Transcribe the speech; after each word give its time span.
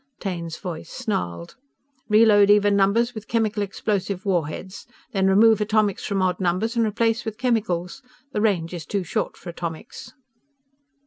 Taine's 0.19 0.57
voice 0.57 0.89
snarled: 0.89 1.57
"_Reload 2.09 2.49
even 2.49 2.75
numbers 2.75 3.13
with 3.13 3.27
chemical 3.27 3.61
explosive 3.61 4.25
war 4.25 4.47
heads. 4.47 4.87
Then 5.11 5.27
remove 5.27 5.61
atomics 5.61 6.05
from 6.05 6.23
odd 6.23 6.39
numbers 6.39 6.75
and 6.75 6.83
replace 6.83 7.23
with 7.23 7.37
chemicals. 7.37 8.01
The 8.31 8.41
range 8.41 8.73
is 8.73 8.87
too 8.87 9.03
short 9.03 9.37
for 9.37 9.51
atomics. 9.51 10.11